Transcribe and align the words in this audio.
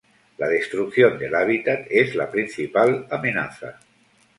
La 0.39 0.47
destrucción 0.47 1.19
del 1.19 1.35
hábitat 1.35 1.85
es 1.87 2.15
la 2.15 2.31
principal 2.31 3.05
amenaza. 3.11 3.77